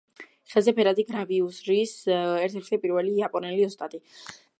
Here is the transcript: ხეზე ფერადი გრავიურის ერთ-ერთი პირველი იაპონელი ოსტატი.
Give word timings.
ხეზე 0.53 0.71
ფერადი 0.77 1.03
გრავიურის 1.09 1.91
ერთ-ერთი 2.15 2.79
პირველი 2.87 3.13
იაპონელი 3.21 3.67
ოსტატი. 3.69 4.03